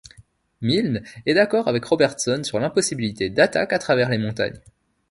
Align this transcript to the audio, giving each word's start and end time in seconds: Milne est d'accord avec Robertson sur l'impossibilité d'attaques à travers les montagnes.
Milne 0.61 1.03
est 1.27 1.35
d'accord 1.35 1.67
avec 1.67 1.85
Robertson 1.85 2.41
sur 2.43 2.59
l'impossibilité 2.59 3.29
d'attaques 3.29 3.73
à 3.73 3.77
travers 3.77 4.09
les 4.09 4.17
montagnes. 4.17 4.59